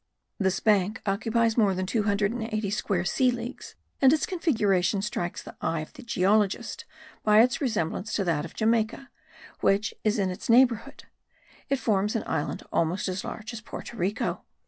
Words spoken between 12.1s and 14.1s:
an island almost as large as Porto